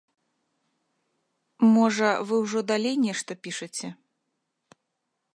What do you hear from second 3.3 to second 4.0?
пішаце?